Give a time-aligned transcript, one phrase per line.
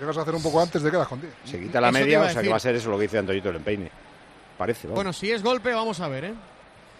[0.00, 1.32] Llegas a hacer un poco antes de quedas con 10.
[1.44, 3.18] Se quita la Eso media, o sea que va a ser eso lo que dice
[3.18, 3.90] Antoñito el empeine.
[4.56, 4.94] Parece, vamos.
[4.96, 6.34] Bueno, si es golpe, vamos a ver, ¿eh?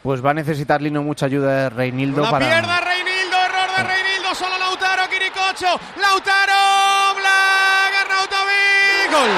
[0.02, 2.46] Pues va a necesitar Lino mucha ayuda de Reinildo La para.
[2.46, 9.32] pierda Reinildo, error de Reinildo, solo Lautaro, Quiricocho, Lautaro, Black, Arnautovic, gol.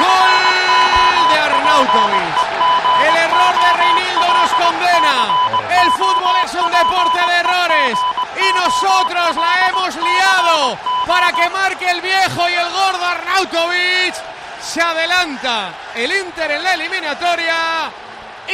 [0.00, 2.36] Gol de Arnautovic.
[3.08, 5.16] El error de Reinildo nos condena.
[5.84, 7.98] El fútbol es un deporte de errores
[8.36, 14.14] y nosotros la hemos liado para que marque el viejo y el gordo Arnautovic.
[14.60, 17.90] Se adelanta el Inter en la eliminatoria.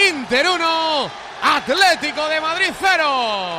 [0.09, 1.11] Inter 1,
[1.43, 3.59] Atlético de Madrid 0.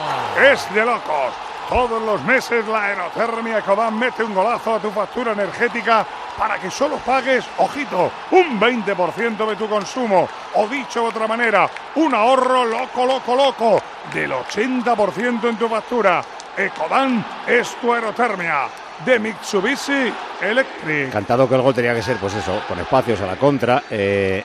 [0.52, 1.34] Es de locos.
[1.70, 6.06] Todos los meses la aerotermia Ecodan mete un golazo a tu factura energética
[6.38, 10.28] para que solo pagues, ojito, un 20% de tu consumo.
[10.56, 13.82] O dicho de otra manera, un ahorro loco, loco, loco
[14.14, 16.24] del 80% en tu factura.
[16.56, 18.68] Ecodan es tu aerotermia
[19.06, 21.12] de Mitsubishi Electric.
[21.12, 23.84] Cantado que el gol tenía que ser, pues eso, con espacios a la contra.
[23.90, 24.44] Eh,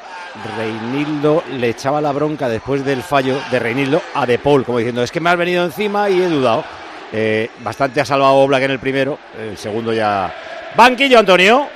[0.56, 5.02] Reinildo le echaba la bronca después del fallo de Reinildo a De Paul, como diciendo,
[5.02, 6.64] es que me has venido encima y he dudado.
[7.12, 10.34] Eh, bastante ha salvado Black en el primero, el segundo ya...
[10.74, 11.68] Banquillo, Antonio.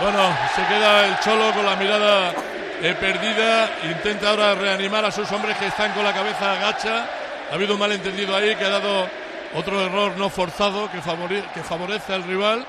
[0.00, 0.18] Bueno,
[0.54, 2.32] se queda el Cholo con la mirada
[2.82, 3.68] eh, perdida.
[3.84, 7.06] Intenta ahora reanimar a sus hombres que están con la cabeza agacha.
[7.50, 9.06] Ha habido un malentendido ahí que ha dado
[9.54, 12.64] otro error no forzado que, favore- que favorece al rival.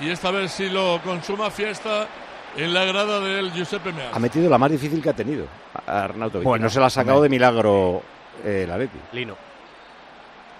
[0.00, 2.06] Y esta vez sí lo consuma fiesta
[2.56, 4.16] en la grada del Giuseppe Meazza.
[4.16, 5.46] Ha metido la más difícil que ha tenido
[5.86, 6.44] a Arnautovic.
[6.44, 8.02] Bueno, no se la ha sacado de milagro
[8.44, 8.98] eh, el Atleti.
[9.12, 9.36] Lino.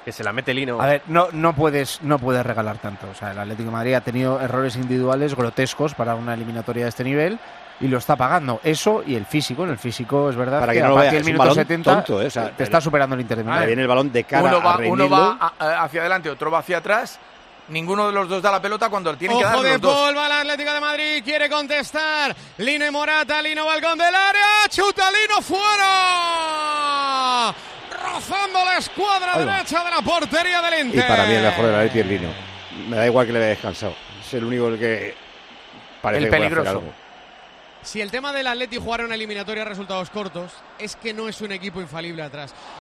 [0.04, 0.80] Que se la mete Lino.
[0.82, 3.08] A ver, no, no, puedes, no puedes regalar tanto.
[3.10, 6.88] O sea, el Atlético de Madrid ha tenido errores individuales grotescos para una eliminatoria de
[6.88, 7.38] este nivel
[7.80, 8.60] y lo está pagando.
[8.64, 9.62] Eso y el físico.
[9.64, 11.54] En el físico es verdad Para que que a no lo partir del minuto balón
[11.54, 12.26] 70 tonto, ¿eh?
[12.26, 13.66] O sea, te está superando el Inter de Ahí Milán.
[13.66, 16.50] viene el balón de cara Uno va, a uno va a- a- hacia adelante, otro
[16.50, 17.20] va hacia atrás.
[17.68, 19.94] Ninguno de los dos da la pelota cuando tienen que dar Ojo de los dos.
[19.94, 22.34] Paul, va de Madrid, quiere contestar.
[22.58, 26.51] Lino y Morata, Lino Balcón del área, chuta Lino fuera.
[28.28, 31.06] Rozando la escuadra derecha de la portería del Y Inter.
[31.08, 32.28] para mí el mejor del Atleti es Lino.
[32.88, 33.94] Me da igual que le haya descansado.
[34.24, 35.14] Es el único el que
[36.00, 36.78] parece El que puede hacer peligroso.
[36.78, 36.92] algo.
[37.82, 41.40] Si el tema del Atleti jugar una eliminatoria a resultados cortos, es que no es
[41.40, 42.54] un equipo infalible atrás.